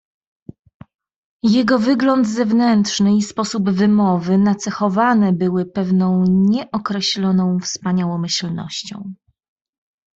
"Jego 1.43 1.79
wygląd 1.79 2.27
zewnętrzny 2.27 3.15
i 3.15 3.21
sposób 3.21 3.69
wymowy 3.69 4.37
nacechowane 4.37 5.33
były 5.33 5.65
pewną 5.65 6.23
nieokreśloną 6.29 7.59
wspaniałomyślnością." 7.59 9.13